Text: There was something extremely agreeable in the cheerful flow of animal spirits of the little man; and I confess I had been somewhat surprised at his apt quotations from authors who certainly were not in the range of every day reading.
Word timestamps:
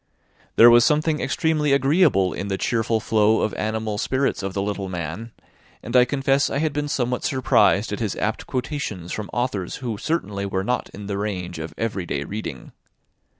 There 0.55 0.71
was 0.71 0.83
something 0.83 1.19
extremely 1.19 1.73
agreeable 1.73 2.33
in 2.33 2.47
the 2.47 2.57
cheerful 2.57 2.99
flow 2.99 3.41
of 3.41 3.53
animal 3.53 3.99
spirits 3.99 4.41
of 4.41 4.55
the 4.55 4.61
little 4.63 4.89
man; 4.89 5.31
and 5.83 5.95
I 5.95 6.05
confess 6.05 6.49
I 6.49 6.57
had 6.57 6.73
been 6.73 6.87
somewhat 6.87 7.23
surprised 7.23 7.93
at 7.93 7.99
his 7.99 8.15
apt 8.15 8.47
quotations 8.47 9.11
from 9.11 9.29
authors 9.31 9.75
who 9.75 9.99
certainly 9.99 10.47
were 10.47 10.63
not 10.63 10.89
in 10.89 11.05
the 11.05 11.19
range 11.19 11.59
of 11.59 11.75
every 11.77 12.07
day 12.07 12.23
reading. 12.23 12.71